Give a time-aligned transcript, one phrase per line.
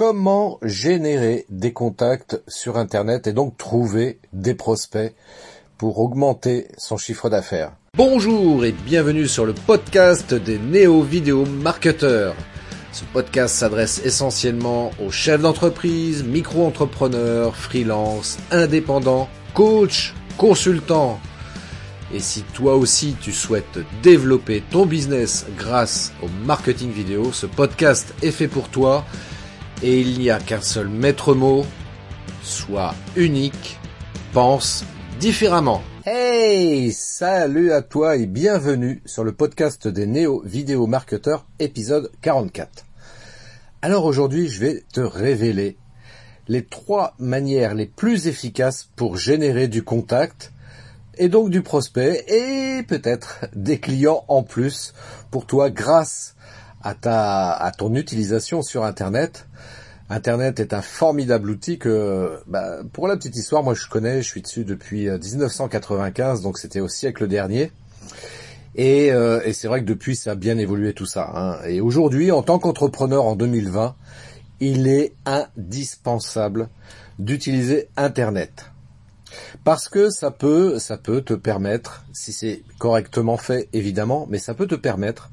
[0.00, 5.14] comment générer des contacts sur Internet et donc trouver des prospects
[5.76, 7.72] pour augmenter son chiffre d'affaires.
[7.98, 12.34] Bonjour et bienvenue sur le podcast des néo-vidéo marketeurs.
[12.92, 21.20] Ce podcast s'adresse essentiellement aux chefs d'entreprise, micro-entrepreneurs, freelance, indépendants, coachs, consultants.
[22.14, 28.14] Et si toi aussi tu souhaites développer ton business grâce au marketing vidéo, ce podcast
[28.22, 29.04] est fait pour toi
[29.82, 31.64] et il n'y a qu'un seul maître mot,
[32.42, 33.78] sois unique,
[34.32, 34.84] pense
[35.18, 35.82] différemment.
[36.04, 42.84] Hey, salut à toi et bienvenue sur le podcast des néo vidéo marketeurs épisode 44.
[43.82, 45.78] Alors aujourd'hui, je vais te révéler
[46.48, 50.52] les trois manières les plus efficaces pour générer du contact
[51.16, 54.92] et donc du prospect et peut-être des clients en plus
[55.30, 56.34] pour toi grâce
[57.00, 59.46] ta à ton utilisation sur internet
[60.12, 64.26] Internet est un formidable outil que, bah, pour la petite histoire, moi je connais, je
[64.26, 67.70] suis dessus depuis 1995, euh, donc c'était au siècle dernier.
[68.74, 71.30] Et, euh, et c'est vrai que depuis, ça a bien évolué tout ça.
[71.32, 71.58] Hein.
[71.64, 73.94] Et aujourd'hui, en tant qu'entrepreneur en 2020,
[74.58, 76.68] il est indispensable
[77.20, 78.66] d'utiliser Internet.
[79.62, 84.54] Parce que ça peut, ça peut te permettre, si c'est correctement fait évidemment, mais ça
[84.54, 85.30] peut te permettre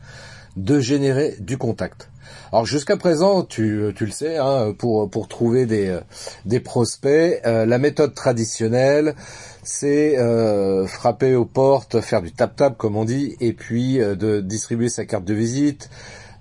[0.58, 2.09] de générer du contact.
[2.52, 6.00] Alors jusqu'à présent, tu, tu, le sais, hein, pour, pour trouver des,
[6.45, 9.16] des prospects, euh, la méthode traditionnelle,
[9.63, 14.41] c'est euh, frapper aux portes, faire du tap-tap comme on dit, et puis euh, de
[14.41, 15.89] distribuer sa carte de visite,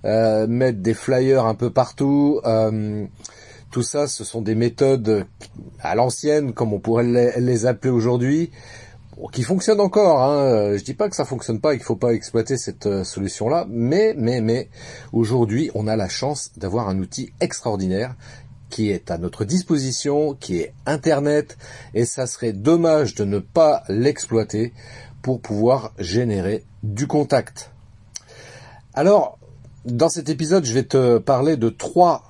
[0.04, 2.40] mettre des flyers un peu partout.
[3.72, 5.26] tout ça, ce sont des méthodes
[5.80, 8.52] à l'ancienne, comme on pourrait les appeler aujourd'hui,
[9.32, 10.22] qui fonctionne encore.
[10.22, 10.44] Hein.
[10.44, 13.04] Euh, je dis pas que ça fonctionne pas et qu'il faut pas exploiter cette euh,
[13.04, 14.68] solution-là, mais mais mais
[15.12, 18.14] aujourd'hui, on a la chance d'avoir un outil extraordinaire
[18.68, 21.56] qui est à notre disposition, qui est Internet,
[21.94, 24.72] et ça serait dommage de ne pas l'exploiter
[25.22, 27.70] pour pouvoir générer du contact.
[28.92, 29.38] Alors,
[29.84, 32.24] dans cet épisode, je vais te parler de trois,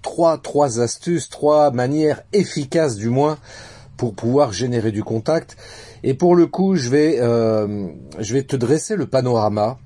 [0.00, 3.38] trois, trois astuces, trois manières efficaces du moins
[3.96, 5.56] pour pouvoir générer du contact.
[6.02, 9.78] Et pour le coup, je vais, euh, je vais te dresser le panorama.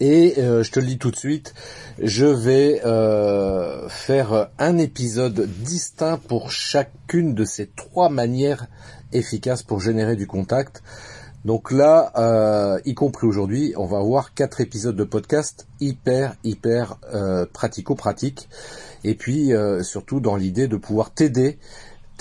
[0.00, 1.54] Et euh, je te le dis tout de suite,
[2.00, 8.66] je vais euh, faire un épisode distinct pour chacune de ces trois manières
[9.12, 10.82] efficaces pour générer du contact.
[11.44, 16.98] Donc là, y compris aujourd'hui, on va avoir quatre épisodes de podcast hyper, hyper
[17.52, 18.48] pratico-pratiques.
[19.02, 19.50] Et puis
[19.82, 21.58] surtout dans l'idée de pouvoir t'aider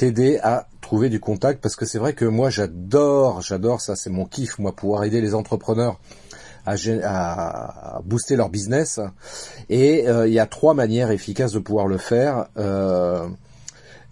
[0.01, 4.09] t'aider à trouver du contact parce que c'est vrai que moi j'adore, j'adore ça, c'est
[4.09, 6.01] mon kiff, moi pouvoir aider les entrepreneurs
[6.65, 8.99] à, à booster leur business.
[9.69, 12.47] Et euh, il y a trois manières efficaces de pouvoir le faire.
[12.57, 13.25] Euh,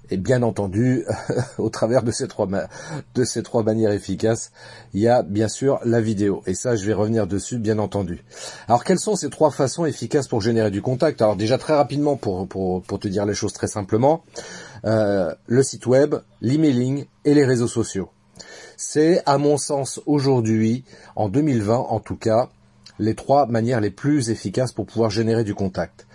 [0.10, 1.06] et bien entendu,
[1.58, 4.52] au travers de ces trois de ces trois manières efficaces,
[4.94, 6.42] il y a bien sûr la vidéo.
[6.46, 8.24] Et ça, je vais revenir dessus, bien entendu.
[8.70, 11.22] Alors, quelles sont ces trois façons efficaces pour générer du contact?
[11.22, 14.24] Alors déjà très rapidement, pour, pour, pour te dire les choses très simplement,
[14.86, 18.10] euh, le site web, l'emailing et les réseaux sociaux.
[18.78, 20.86] C'est, à mon sens, aujourd'hui,
[21.16, 22.50] en 2020 en tout cas,
[22.98, 26.08] les trois manières les plus efficaces pour pouvoir générer du contact.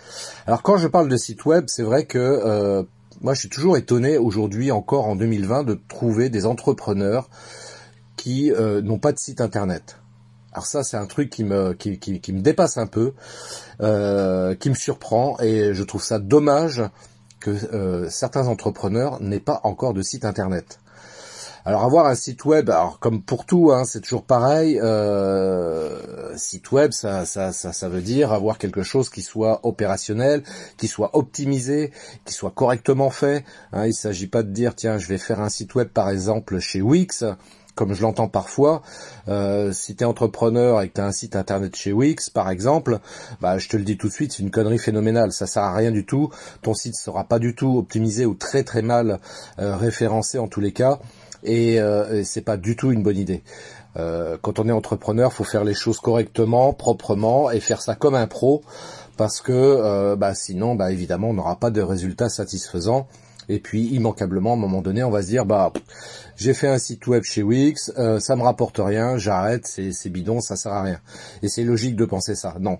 [0.45, 2.83] Alors quand je parle de site web, c'est vrai que euh,
[3.21, 7.29] moi je suis toujours étonné aujourd'hui encore en 2020 de trouver des entrepreneurs
[8.17, 9.97] qui euh, n'ont pas de site internet.
[10.51, 11.97] Alors ça c'est un truc qui me qui,
[12.31, 13.13] me dépasse un peu,
[13.79, 16.83] qui me surprend et je trouve ça dommage
[17.45, 20.79] que euh, certains entrepreneurs n'aient pas encore de site internet.
[21.63, 24.79] Alors avoir un site web, alors comme pour tout, hein, c'est toujours pareil.
[24.79, 30.43] Euh, site web, ça, ça, ça, veut dire avoir quelque chose qui soit opérationnel,
[30.77, 31.91] qui soit optimisé,
[32.23, 33.45] qui soit correctement fait.
[33.73, 36.09] Hein, il ne s'agit pas de dire tiens, je vais faire un site web par
[36.09, 37.23] exemple chez Wix
[37.75, 38.81] comme je l'entends parfois,
[39.27, 42.49] euh, si tu es entrepreneur et que tu as un site internet chez Wix, par
[42.49, 42.99] exemple,
[43.41, 45.31] bah, je te le dis tout de suite, c'est une connerie phénoménale.
[45.33, 46.31] Ça sert à rien du tout.
[46.61, 49.19] Ton site sera pas du tout optimisé ou très très mal
[49.59, 50.99] euh, référencé en tous les cas.
[51.43, 53.43] Et, euh, c'est pas du tout une bonne idée.
[53.97, 58.15] Euh, quand on est entrepreneur, faut faire les choses correctement, proprement et faire ça comme
[58.15, 58.63] un pro,
[59.15, 63.07] parce que bah, sinon, bah, évidemment, on n'aura pas de résultats satisfaisants.
[63.49, 65.71] Et puis immanquablement, à un moment donné, on va se dire bah
[66.35, 70.41] j'ai fait un site web chez Wix, euh, ça me rapporte rien, j'arrête, c'est bidon,
[70.41, 70.99] ça sert à rien.
[71.41, 72.55] Et c'est logique de penser ça.
[72.59, 72.77] Non,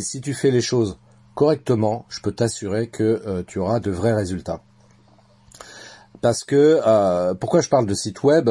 [0.00, 0.98] si tu fais les choses
[1.34, 4.60] correctement, je peux t'assurer que euh, tu auras de vrais résultats.
[6.20, 8.50] Parce que euh, pourquoi je parle de site web?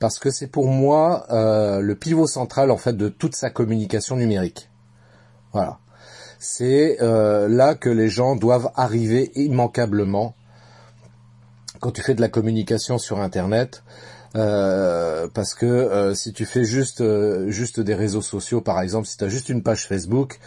[0.00, 4.68] Parce que c'est pour moi le pivot central en fait de toute sa communication numérique.
[5.52, 5.78] Voilà.
[6.38, 10.34] c'est euh, là que les gens doivent arriver immanquablement
[11.80, 13.82] quand tu fais de la communication sur Internet.
[14.36, 17.02] Euh, parce que euh, si tu fais juste
[17.48, 20.38] juste des réseaux sociaux, par exemple, si tu as juste une page Facebook,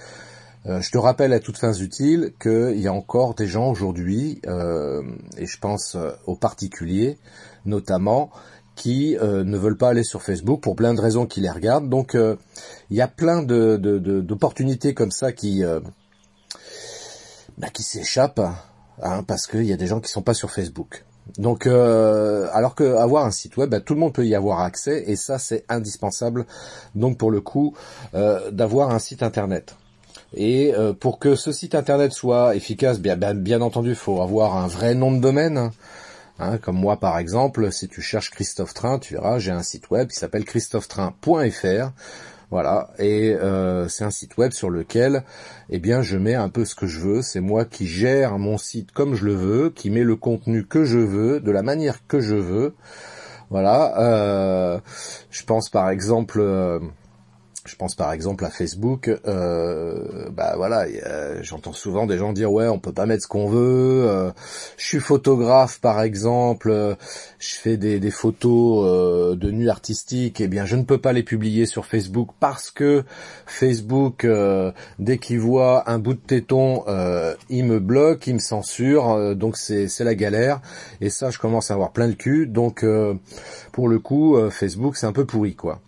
[0.66, 5.46] je te rappelle à toutes fins utiles qu'il y a encore des gens aujourd'hui, et
[5.48, 5.98] je pense
[6.28, 7.18] aux particuliers
[7.66, 8.30] notamment,
[8.76, 11.90] qui ne veulent pas aller sur Facebook pour plein de raisons qui les regardent.
[11.90, 13.78] Donc il y a plein de
[14.22, 15.64] d'opportunités comme ça qui
[17.58, 18.42] bah, qui s'échappent
[19.02, 21.06] hein, parce qu'il y a des gens qui sont pas sur Facebook.
[21.38, 24.62] Donc, euh, alors que avoir un site web, bah, tout le monde peut y avoir
[24.62, 26.46] accès et ça c'est indispensable.
[26.96, 27.76] Donc pour le coup,
[28.14, 29.76] euh, d'avoir un site internet.
[30.34, 34.56] Et euh, pour que ce site internet soit efficace, bien, bien, bien entendu, faut avoir
[34.58, 35.72] un vrai nom de domaine.
[36.40, 39.90] Hein, comme moi par exemple, si tu cherches Christophe Train, tu verras, j'ai un site
[39.92, 41.92] web qui s'appelle christophetrain.fr.
[42.52, 45.24] Voilà, et euh, c'est un site web sur lequel,
[45.70, 47.22] eh bien, je mets un peu ce que je veux.
[47.22, 50.84] C'est moi qui gère mon site comme je le veux, qui met le contenu que
[50.84, 52.76] je veux, de la manière que je veux.
[53.50, 53.98] Voilà.
[54.02, 54.80] Euh,
[55.30, 56.42] je pense par exemple.
[57.64, 60.86] Euh, je pense par exemple à Facebook, euh, bah voilà,
[61.42, 64.06] j'entends souvent des gens dire ouais on peut pas mettre ce qu'on veut.
[64.08, 64.32] Euh,
[64.78, 66.96] je suis photographe par exemple, euh,
[67.40, 71.24] je fais des, photos euh, de nuit artistique, eh bien je ne peux pas les
[71.24, 73.04] publier sur Facebook parce que
[73.46, 74.28] Facebook
[75.00, 76.84] dès qu'il voit un bout de téton,
[77.50, 80.62] il me bloque, il me censure, donc c'est c'est la galère.
[81.00, 82.86] Et ça je commence à avoir plein le cul, donc
[83.72, 85.80] pour le coup Facebook c'est un peu pourri quoi.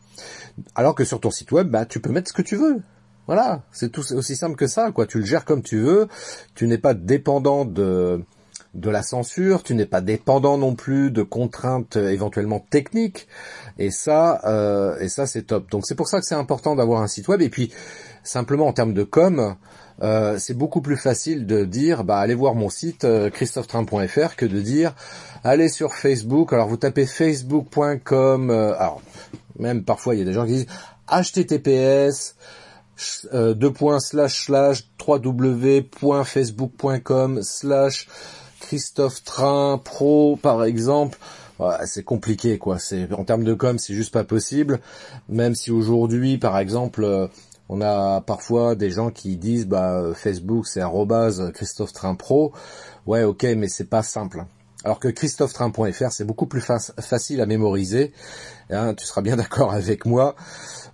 [0.75, 2.81] Alors que sur ton site web, bah, tu peux mettre ce que tu veux.
[3.27, 5.05] Voilà, c'est tout aussi simple que ça, quoi.
[5.05, 6.07] Tu le gères comme tu veux.
[6.55, 8.23] Tu n'es pas dépendant de
[8.73, 13.27] de la censure, tu n'es pas dépendant non plus de contraintes euh, éventuellement techniques,
[13.77, 15.69] et ça, euh, et ça c'est top.
[15.69, 17.41] Donc c'est pour ça que c'est important d'avoir un site web.
[17.41, 17.71] Et puis
[18.23, 19.55] simplement en termes de com,
[20.01, 24.45] euh, c'est beaucoup plus facile de dire, bah allez voir mon site euh, christophetrain.fr que
[24.45, 24.95] de dire
[25.43, 26.51] allez sur Facebook.
[26.51, 28.49] Alors vous tapez facebook.com.
[28.49, 29.01] alors
[29.59, 30.67] même parfois, il y a des gens qui disent
[31.07, 32.35] https
[33.33, 38.07] euh, deux points slash slash www.facebook.com slash
[38.59, 41.17] Christophe Train Pro par exemple.
[41.85, 42.79] c'est compliqué quoi.
[42.79, 44.79] C'est en termes de com, c'est juste pas possible.
[45.27, 47.27] Même si aujourd'hui, par exemple, euh,
[47.67, 52.53] on a parfois des gens qui disent bah Facebook c'est arrobase Christophe Train Pro.
[53.07, 54.45] Ouais, ok, mais c'est pas simple.
[54.83, 58.11] Alors que christophetrain.fr, c'est beaucoup plus facile à mémoriser.
[58.69, 60.35] Hein, tu seras bien d'accord avec moi.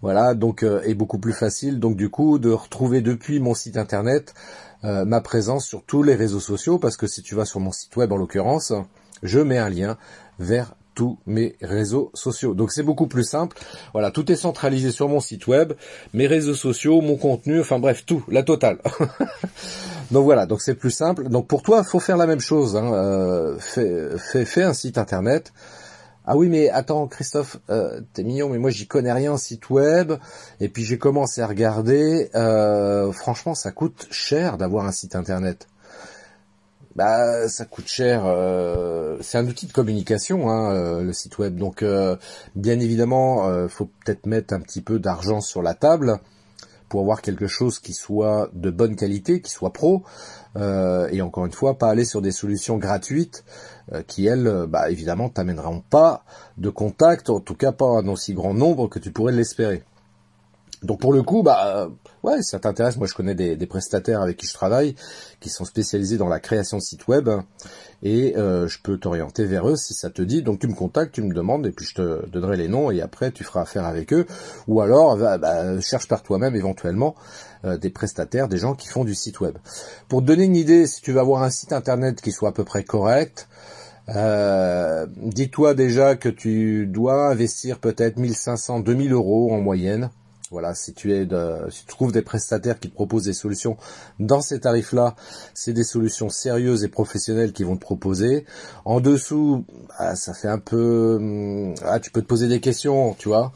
[0.01, 1.79] Voilà, donc euh, beaucoup plus facile.
[1.79, 4.33] Donc du coup, de retrouver depuis mon site internet
[4.85, 7.71] euh, ma présence sur tous les réseaux sociaux, parce que si tu vas sur mon
[7.71, 8.71] site web en l'occurrence,
[9.23, 9.97] je mets un lien
[10.39, 12.53] vers tous mes réseaux sociaux.
[12.53, 13.55] Donc c'est beaucoup plus simple.
[13.93, 15.71] Voilà, tout est centralisé sur mon site web,
[16.13, 18.79] mes réseaux sociaux, mon contenu, enfin bref, tout, la totale.
[20.11, 21.29] donc voilà, donc c'est plus simple.
[21.29, 22.75] Donc pour toi, faut faire la même chose.
[22.75, 22.91] Hein.
[22.93, 25.53] Euh, fais, un site internet.
[26.25, 29.69] Ah oui, mais attends, Christophe, euh, t'es mignon, mais moi j'y connais rien en site
[29.69, 30.11] web.
[30.59, 32.29] Et puis j'ai commencé à regarder.
[32.35, 35.69] Euh, franchement, ça coûte cher d'avoir un site internet
[36.95, 38.23] bah ça coûte cher.
[38.25, 41.55] Euh, c'est un outil de communication, hein, euh, le site web.
[41.55, 42.15] Donc euh,
[42.55, 46.19] bien évidemment, faut peut-être mettre un petit peu d'argent sur la table
[46.89, 50.03] pour avoir quelque chose qui soit de bonne qualité, qui soit pro.
[50.55, 53.43] et encore une fois, pas aller sur des solutions gratuites
[54.07, 56.23] qui elles, bah évidemment, t'amèneront pas
[56.57, 59.83] de contact, en tout cas pas en aussi grand nombre que tu pourrais l'espérer.
[60.83, 61.89] Donc pour le coup, bah
[62.23, 62.97] ouais, ça t'intéresse.
[62.97, 64.95] Moi, je connais des, prestataires avec qui je travaille,
[65.39, 67.29] qui sont spécialisés dans la création de sites web,
[68.01, 70.41] et euh, je peux t'orienter vers eux si ça te dit.
[70.41, 73.01] Donc tu me contactes, tu me demandes, et puis je te donnerai les noms, et
[73.01, 74.25] après tu feras affaire avec eux.
[74.67, 77.15] Ou alors, bah, cherche par toi-même éventuellement
[77.65, 79.57] euh, des prestataires, des gens qui font du site web.
[80.07, 82.53] Pour te donner une idée, si tu veux avoir un site internet qui soit à
[82.53, 83.49] peu près correct,
[84.15, 90.09] euh, dis-toi déjà que tu dois investir peut-être 1500, 2000 euros en moyenne
[90.51, 91.27] voilà, si tu es
[91.69, 93.77] si tu trouves des prestataires qui te proposent des solutions
[94.19, 95.15] dans ces tarifs-là,
[95.53, 98.45] c'est des solutions sérieuses et professionnelles qui vont te proposer.
[98.83, 99.65] En dessous,
[99.99, 103.51] bah, ça fait un peu, hum, ah, tu peux te poser des questions, tu vois.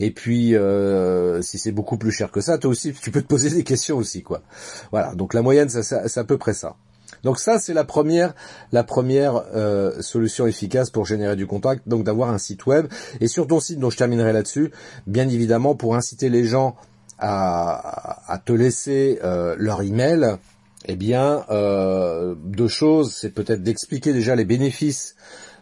[0.00, 3.28] Et puis, euh, si c'est beaucoup plus cher que ça, toi aussi, tu peux te
[3.28, 4.42] poser des questions aussi, quoi.
[4.90, 5.14] Voilà.
[5.14, 6.76] Donc la moyenne, c'est à peu près ça.
[7.22, 8.34] Donc ça, c'est la première,
[8.72, 12.86] la première euh, solution efficace pour générer du contact, donc d'avoir un site web.
[13.20, 14.72] Et sur ton site, dont je terminerai là-dessus,
[15.06, 16.76] bien évidemment, pour inciter les gens
[17.18, 20.38] à, te laisser euh, leur email,
[20.86, 25.14] eh bien, euh, deux choses, c'est peut-être d'expliquer déjà les bénéfices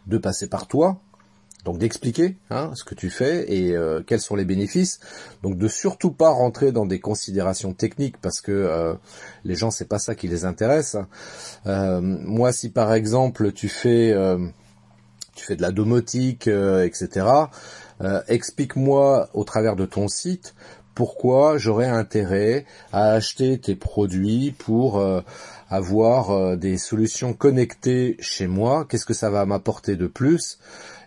[0.06, 1.02] de passer par toi,
[1.64, 5.00] donc d'expliquer hein, ce que tu fais et euh, quels sont les bénéfices.
[5.42, 8.94] Donc de surtout pas rentrer dans des considérations techniques parce que euh,
[9.44, 10.96] les gens c'est pas ça qui les intéresse.
[11.66, 14.14] Euh, moi si par exemple tu fais
[15.34, 17.26] tu fais de la domotique etc.
[18.28, 20.54] Explique-moi au travers de ton site
[20.94, 25.02] pourquoi j'aurais intérêt à acheter tes produits pour
[25.68, 28.86] avoir des solutions connectées chez moi.
[28.88, 30.58] Qu'est-ce que ça va m'apporter de plus?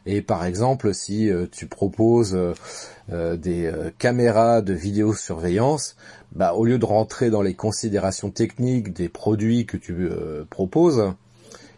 [0.05, 2.53] Et par exemple, si euh, tu proposes euh,
[3.11, 5.95] euh, des caméras de vidéosurveillance,
[6.33, 10.09] bah, au lieu de rentrer dans les considérations techniques des produits que tu
[10.49, 11.13] proposes,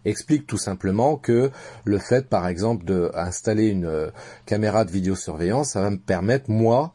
[0.06, 1.52] explique tout simplement que
[1.84, 4.12] le fait, par exemple, d'installer une
[4.46, 6.94] caméra de vidéosurveillance, ça va me permettre, moi,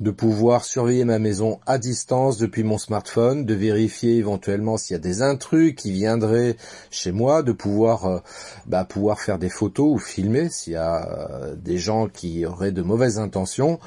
[0.00, 4.96] de pouvoir surveiller ma maison à distance depuis mon smartphone, de vérifier éventuellement s'il y
[4.96, 6.56] a des intrus qui viendraient
[6.90, 8.18] chez moi, de pouvoir euh,
[8.66, 12.72] bah, pouvoir faire des photos ou filmer s'il y a euh, des gens qui auraient
[12.72, 13.78] de mauvaises intentions,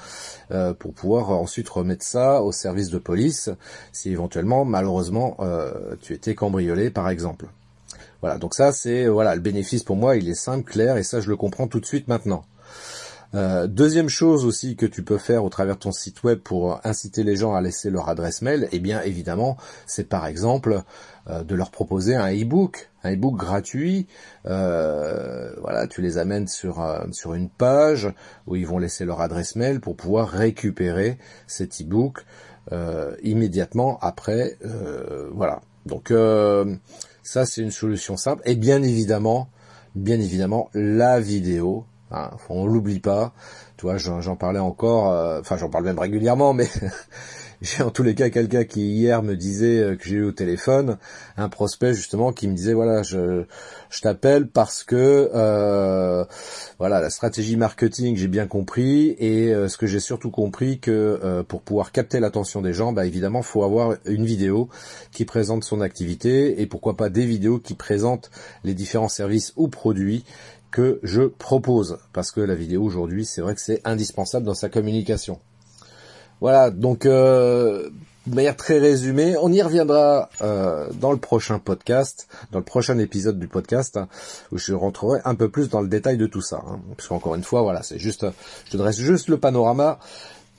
[0.51, 3.49] euh, pour pouvoir ensuite remettre ça au service de police
[3.91, 5.37] si éventuellement malheureusement
[6.01, 7.47] tu étais cambriolé par exemple.
[8.21, 11.19] Voilà, donc ça c'est voilà le bénéfice pour moi, il est simple, clair et ça
[11.19, 12.45] je le comprends tout de suite maintenant.
[13.33, 16.79] Euh, deuxième chose aussi que tu peux faire au travers de ton site web pour
[16.85, 20.81] inciter les gens à laisser leur adresse mail, eh bien évidemment, c'est par exemple
[21.29, 24.07] euh, de leur proposer un e-book, un e-book gratuit.
[24.45, 28.09] Euh, voilà, tu les amènes sur sur une page
[28.47, 31.17] où ils vont laisser leur adresse mail pour pouvoir récupérer
[31.47, 32.25] cet e-book
[33.23, 34.57] immédiatement après.
[35.33, 35.61] voilà.
[35.85, 36.11] Donc
[37.23, 38.41] ça c'est une solution simple.
[38.45, 39.49] Et bien évidemment,
[39.95, 43.33] bien évidemment, la vidéo Hein, on l'oublie pas.
[43.77, 46.69] Tu vois, j'en parlais encore, euh, enfin j'en parle même régulièrement, mais
[47.61, 50.31] j'ai en tous les cas quelqu'un qui hier me disait euh, que j'ai eu au
[50.31, 50.97] téléphone
[51.35, 53.43] un prospect justement qui me disait voilà je,
[53.89, 56.23] je t'appelle parce que euh,
[56.79, 61.61] voilà la stratégie marketing j'ai bien compris et ce que j'ai surtout compris que pour
[61.61, 64.69] pouvoir capter l'attention des gens bah évidemment faut avoir une vidéo
[65.11, 68.31] qui présente son activité et pourquoi pas des vidéos qui présentent
[68.63, 70.23] les différents services ou produits
[70.75, 71.99] que je propose.
[72.11, 75.39] Parce que la vidéo aujourd'hui, c'est vrai que c'est indispensable dans sa communication.
[76.41, 77.89] Voilà, donc euh,
[78.27, 82.99] de manière très résumée, on y reviendra euh, dans le prochain podcast, dans le prochain
[82.99, 84.09] épisode du podcast, hein,
[84.51, 86.61] où je rentrerai un peu plus dans le détail de tout ça.
[86.67, 88.25] Hein, parce une fois, voilà, c'est juste,
[88.65, 89.97] je te dresse juste le panorama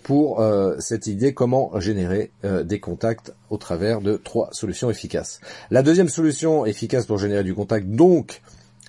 [0.02, 2.30] pour euh, cette idée comment générer
[2.64, 5.40] des contacts au travers de trois solutions efficaces.
[5.70, 8.40] La deuxième solution efficace pour générer du contact, donc,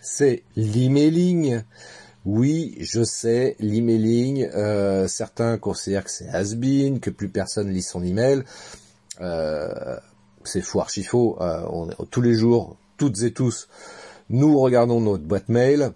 [0.07, 1.61] c'est l'emailing.
[2.25, 8.03] Oui, je sais, l'emailing, euh, certains considèrent que c'est has-been, que plus personne lit son
[8.03, 8.43] email.
[9.21, 9.97] Euh,
[10.43, 11.37] c'est fou, archi faux.
[11.41, 13.67] Euh, tous les jours, toutes et tous,
[14.29, 15.91] nous regardons notre boîte mail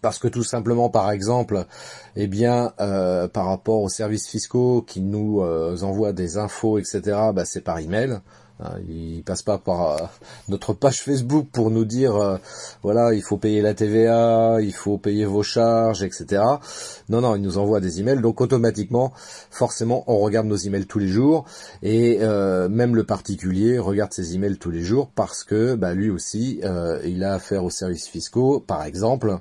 [0.00, 1.66] parce que tout simplement, par exemple,
[2.14, 5.40] eh bien, par rapport aux services fiscaux qui nous
[5.82, 7.00] envoient des infos, etc.,
[7.34, 8.20] bah, c'est par email.
[8.60, 10.06] Hein, il passe pas par euh,
[10.48, 12.36] notre page Facebook pour nous dire euh,
[12.84, 16.40] voilà il faut payer la TVA, il faut payer vos charges, etc.
[17.08, 19.12] Non non, il nous envoie des emails donc automatiquement
[19.50, 21.46] forcément on regarde nos emails tous les jours
[21.82, 26.10] et euh, même le particulier regarde ses emails tous les jours parce que bah, lui
[26.10, 26.60] aussi
[27.04, 29.36] il a affaire aux services fiscaux par exemple.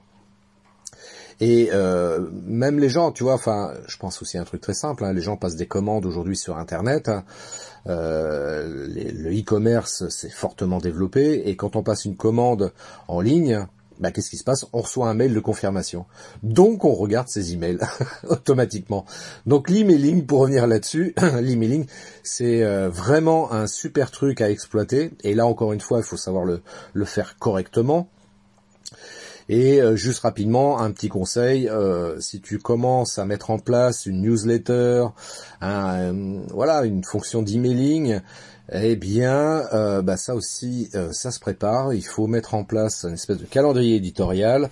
[1.40, 5.04] Et même les gens, tu vois, enfin, je pense aussi à un truc très simple.
[5.04, 7.10] Hein, les gens passent des commandes aujourd'hui sur Internet.
[7.88, 12.72] Euh, le e-commerce s'est fortement développé et quand on passe une commande
[13.08, 13.66] en ligne,
[14.00, 14.66] bah, qu'est-ce qui se passe?
[14.74, 16.06] On reçoit un mail de confirmation.
[16.42, 17.80] Donc on regarde ses emails
[18.28, 19.06] automatiquement.
[19.46, 21.86] Donc l'emailing, pour revenir là-dessus, l'emailing,
[22.24, 25.12] c'est euh, vraiment un super truc à exploiter.
[25.24, 28.10] Et là encore une fois, il faut savoir le faire correctement.
[29.50, 34.06] Et euh, juste rapidement, un petit conseil, euh, si tu commences à mettre en place
[34.06, 35.08] une newsletter,
[35.62, 36.14] un,
[36.50, 38.20] voilà, une fonction d'emailing,
[38.72, 41.94] eh bien, euh, bah, ça aussi, ça se prépare.
[41.94, 44.70] Il faut mettre en place une espèce de calendrier éditorial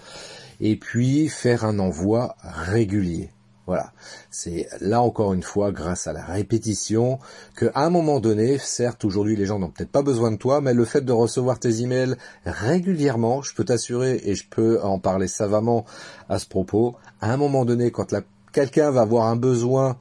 [0.61, 3.31] et puis faire un envoi régulier.
[3.71, 3.93] Voilà.
[4.29, 7.19] C'est là encore une fois grâce à la répétition
[7.55, 10.59] que à un moment donné, certes aujourd'hui les gens n'ont peut-être pas besoin de toi,
[10.59, 14.99] mais le fait de recevoir tes emails régulièrement, je peux t'assurer et je peux en
[14.99, 15.85] parler savamment
[16.27, 18.13] à ce propos, à un moment donné quand
[18.51, 19.95] quelqu'un va avoir un besoin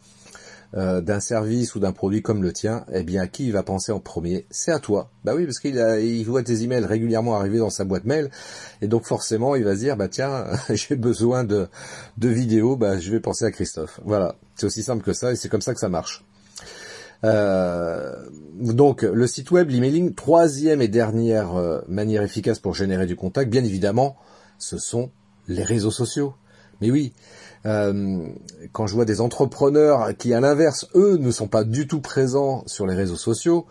[0.74, 3.92] euh, d'un service ou d'un produit comme le tien, eh bien, qui il va penser
[3.92, 4.46] en premier?
[4.50, 5.10] C'est à toi.
[5.24, 8.30] Bah oui, parce qu'il il voit tes emails régulièrement arriver dans sa boîte mail,
[8.82, 11.68] et donc forcément, il va se dire, bah tiens, j'ai besoin de,
[12.18, 14.00] de vidéos, bah je vais penser à Christophe.
[14.04, 16.24] Voilà, c'est aussi simple que ça, et c'est comme ça que ça marche.
[17.24, 18.14] Euh,
[18.54, 23.50] donc le site web, l'emailing, troisième et dernière euh, manière efficace pour générer du contact,
[23.50, 24.16] bien évidemment,
[24.58, 25.10] ce sont
[25.48, 26.34] les réseaux sociaux.
[26.80, 27.12] Mais oui,
[27.66, 28.28] euh,
[28.72, 32.62] quand je vois des entrepreneurs qui, à l'inverse, eux, ne sont pas du tout présents
[32.66, 33.66] sur les réseaux sociaux,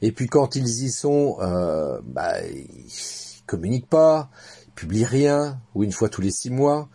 [0.00, 4.30] et puis quand ils y sont, euh, bah, ils communiquent pas,
[4.66, 6.88] ils publient rien, ou une fois tous les six mois.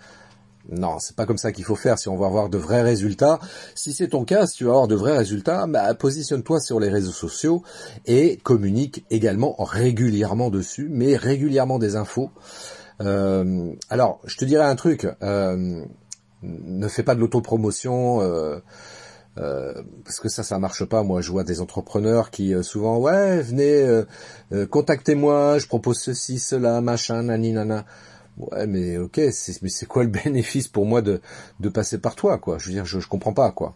[0.69, 3.39] Non, c'est pas comme ça qu'il faut faire si on veut avoir de vrais résultats.
[3.73, 6.89] Si c'est ton cas, si tu veux avoir de vrais résultats, bah, positionne-toi sur les
[6.89, 7.63] réseaux sociaux
[8.05, 12.31] et communique également régulièrement dessus, mais régulièrement des infos.
[13.01, 15.07] Euh, alors, je te dirais un truc.
[15.21, 15.85] Euh,
[16.41, 18.21] ne fais pas de l'autopromotion.
[18.21, 18.59] Euh,
[19.37, 21.03] euh, parce que ça, ça marche pas.
[21.03, 24.03] Moi, je vois des entrepreneurs qui souvent, ouais, venez,
[24.69, 27.85] contactez-moi, je propose ceci, cela, machin, nani, nana.
[28.37, 31.21] Ouais, mais ok, mais c'est quoi le bénéfice pour moi de,
[31.59, 32.57] de passer par toi, quoi?
[32.57, 33.75] Je veux dire, je, je comprends pas, quoi.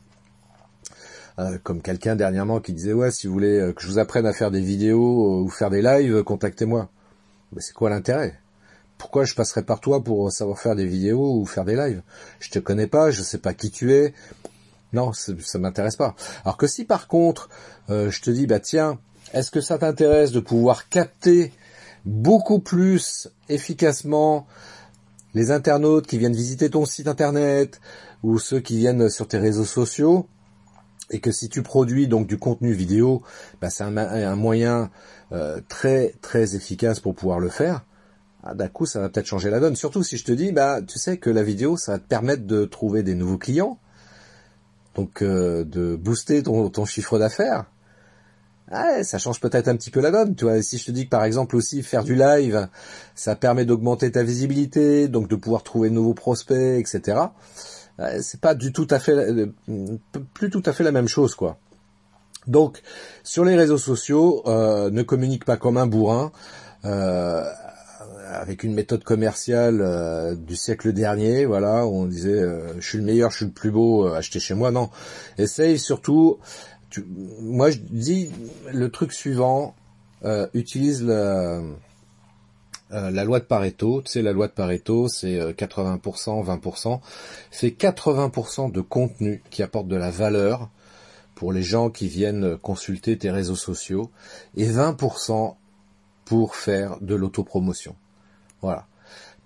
[1.64, 4.50] comme quelqu'un dernièrement qui disait, ouais, si vous voulez que je vous apprenne à faire
[4.52, 6.90] des vidéos ou faire des lives, contactez-moi.
[7.54, 8.42] Mais c'est quoi l'intérêt?
[9.02, 12.04] Pourquoi je passerais par toi pour savoir faire des vidéos ou faire des lives?
[12.40, 14.14] Je te connais pas, je sais pas qui tu es.
[14.94, 16.16] Non, ça m'intéresse pas.
[16.46, 17.50] Alors que si par contre,
[17.90, 19.00] euh, je te dis, bah tiens,
[19.34, 21.52] est-ce que ça t'intéresse de pouvoir capter
[22.06, 24.46] beaucoup plus efficacement
[25.34, 27.82] les internautes qui viennent visiter ton site internet
[28.22, 30.28] ou ceux qui viennent sur tes réseaux sociaux?
[31.10, 33.24] Et que si tu produis donc du contenu vidéo,
[33.62, 34.92] bah, c'est un, moyen
[35.32, 37.84] euh, très très efficace pour pouvoir le faire
[38.44, 39.76] ah, d'un coup, ça va peut-être changer la donne.
[39.76, 42.46] Surtout si je te dis, bah, tu sais que la vidéo, ça va te permettre
[42.46, 43.80] de trouver des nouveaux clients,
[44.96, 47.66] donc euh, de booster ton, chiffre d'affaires.
[48.72, 50.36] Ah, ça change peut-être un petit peu la donne.
[50.36, 52.68] Tu vois, si je te dis que par exemple aussi faire du live,
[53.16, 57.20] ça permet d'augmenter ta visibilité, donc de pouvoir trouver de nouveaux prospects, etc.
[58.22, 59.48] C'est pas du tout à fait, euh,
[60.34, 61.58] plus tout à fait la même chose, quoi.
[62.48, 62.82] Donc,
[63.24, 66.32] sur les réseaux sociaux, euh, ne communique pas comme un bourrin.
[66.86, 67.44] Euh,
[68.32, 72.98] avec une méthode commerciale euh, du siècle dernier, voilà, où on disait euh, je suis
[72.98, 74.72] le meilleur, je suis le plus beau, euh, achetez chez moi.
[74.72, 74.90] Non,
[75.38, 76.40] essaye surtout.
[77.42, 78.32] moi, je dis
[78.72, 79.76] le truc suivant
[80.54, 81.62] utilise la,
[82.92, 84.04] la loi de Pareto.
[84.04, 87.00] Tu sais, la loi de Pareto, c'est 80%, 20%.
[87.50, 90.70] C'est 80% de contenu qui apporte de la valeur
[91.34, 94.12] pour les gens qui viennent consulter tes réseaux sociaux
[94.56, 95.56] et 20%
[96.26, 97.96] pour faire de l'autopromotion.
[98.62, 98.88] Voilà.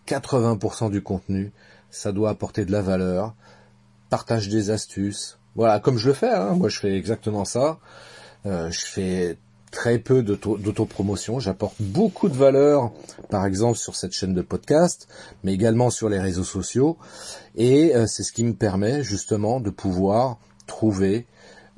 [0.07, 1.51] 80% du contenu,
[1.89, 3.33] ça doit apporter de la valeur,
[4.09, 5.39] partage des astuces.
[5.55, 6.53] Voilà, comme je le fais, hein.
[6.53, 7.79] moi je fais exactement ça.
[8.45, 9.37] Euh, je fais
[9.71, 12.93] très peu d'autopromotion, j'apporte beaucoup de valeur,
[13.29, 15.07] par exemple sur cette chaîne de podcast,
[15.43, 16.97] mais également sur les réseaux sociaux,
[17.55, 21.27] et euh, c'est ce qui me permet justement de pouvoir trouver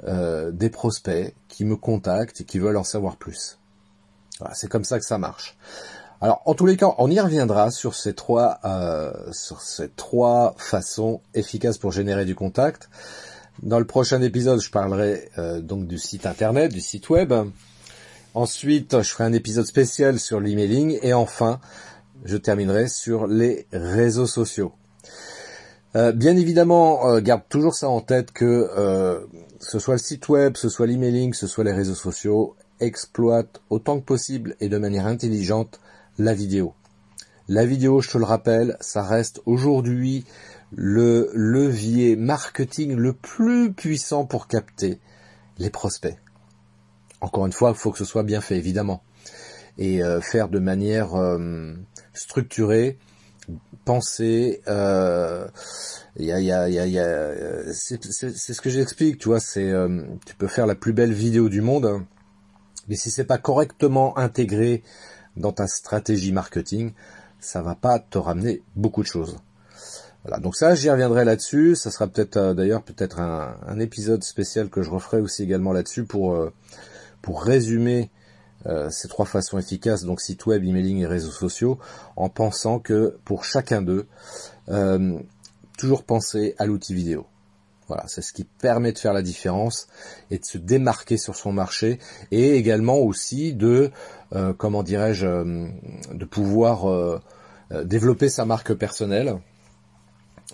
[0.04, 3.58] euh, des prospects qui me contactent et qui veulent en savoir plus.
[4.40, 5.58] Voilà, c'est comme ça que ça marche.
[6.20, 10.56] Alors, en tous les cas, on y reviendra sur ces trois, euh, sur ces trois
[10.58, 12.90] façons efficaces pour générer du contact.
[13.62, 17.34] Dans le prochain épisode, je parlerai euh, donc du site internet, du site web.
[18.34, 21.60] Ensuite, je ferai un épisode spécial sur l'emailing et enfin,
[22.26, 24.74] je terminerai sur les réseaux sociaux.
[25.96, 29.28] Euh, bien évidemment, garde toujours ça en tête que
[29.60, 34.00] ce soit le site web, ce soit l'emailing, ce soit les réseaux sociaux, exploite autant
[34.00, 35.80] que possible et de manière intelligente
[36.18, 36.74] la vidéo.
[37.48, 40.26] La vidéo, je te le rappelle, ça reste aujourd'hui
[40.76, 45.00] le levier marketing le plus puissant pour capter
[45.58, 46.18] les prospects.
[47.22, 49.02] Encore une fois, il faut que ce soit bien fait, évidemment.
[49.78, 51.74] Et euh, faire de manière euh,
[52.14, 52.98] structurée,
[53.86, 55.48] penser, euh,
[56.18, 60.36] y a, y a, y a, c'est ce que j'explique, tu vois, c'est, euh, tu
[60.36, 62.06] peux faire la plus belle vidéo du monde, hein,
[62.88, 64.84] mais si c'est pas correctement intégré
[65.38, 66.94] dans ta stratégie marketing,
[67.40, 69.38] ça va pas te ramener beaucoup de choses.
[70.24, 71.76] Voilà, donc ça, j'y reviendrai là-dessus.
[71.76, 76.04] Ça sera peut-être euh, d'ailleurs peut-être un, épisode spécial que je referai aussi également là-dessus
[76.04, 76.52] pour euh,
[77.22, 78.10] pour résumer
[78.66, 81.78] euh, ces trois façons efficaces, donc site web, emailing et réseaux sociaux,
[82.16, 84.08] en pensant que pour chacun d'eux,
[85.78, 87.26] toujours penser à l'outil vidéo.
[87.88, 89.88] Voilà, c'est ce qui permet de faire la différence
[90.30, 92.00] et de se démarquer sur son marché
[92.32, 93.92] et également aussi de,
[94.36, 95.68] euh, comment dirais-je, euh,
[96.14, 97.22] de pouvoir euh,
[97.86, 99.38] développer sa marque personnelle.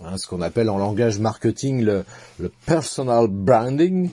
[0.04, 2.06] Hein, ce qu'on appelle en langage marketing le,
[2.40, 4.10] le personal branding.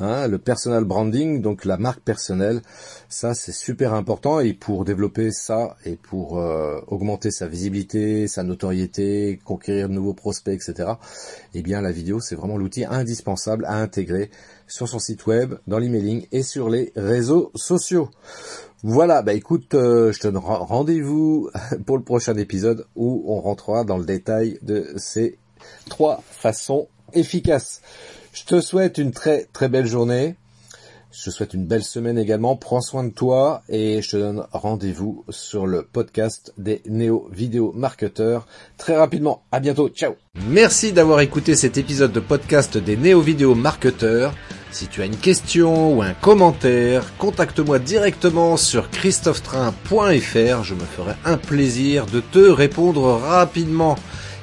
[0.00, 2.62] Hein, le personal branding, donc la marque personnelle,
[3.08, 8.44] ça c'est super important et pour développer ça et pour euh, augmenter sa visibilité, sa
[8.44, 10.92] notoriété, conquérir de nouveaux prospects, etc.
[11.54, 14.30] Eh bien la vidéo c'est vraiment l'outil indispensable à intégrer
[14.68, 18.08] sur son site web, dans l'emailing et sur les réseaux sociaux.
[18.84, 21.50] Voilà, bah écoute, euh, je te donne rendez-vous
[21.86, 25.38] pour le prochain épisode où on rentrera dans le détail de ces
[25.88, 27.80] trois façons efficaces.
[28.38, 30.36] Je te souhaite une très très belle journée.
[31.10, 32.54] Je te souhaite une belle semaine également.
[32.54, 37.72] Prends soin de toi et je te donne rendez-vous sur le podcast des néo vidéo
[37.74, 38.46] marketeurs
[38.76, 39.42] très rapidement.
[39.50, 39.88] À bientôt.
[39.88, 40.14] Ciao.
[40.46, 44.32] Merci d'avoir écouté cet épisode de podcast des néo vidéo marketeurs.
[44.70, 50.62] Si tu as une question ou un commentaire, contacte-moi directement sur christophetrain.fr.
[50.62, 53.96] Je me ferai un plaisir de te répondre rapidement.